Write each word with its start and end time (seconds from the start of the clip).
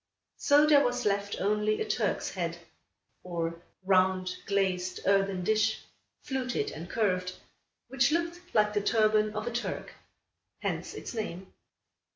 So 0.37 0.65
there 0.65 0.83
was 0.83 1.05
left 1.05 1.39
only 1.39 1.79
a 1.79 1.87
Turk's 1.87 2.31
Head, 2.31 2.57
or 3.21 3.61
round 3.83 4.37
glazed 4.47 5.01
earthen 5.05 5.43
dish, 5.43 5.83
fluted 6.23 6.71
and 6.71 6.89
curved, 6.89 7.35
which 7.87 8.11
looked 8.11 8.41
like 8.55 8.73
the 8.73 8.81
turban 8.81 9.35
of 9.35 9.45
a 9.45 9.51
Turk. 9.51 9.93
Hence 10.61 10.95
its 10.95 11.13
name. 11.13 11.53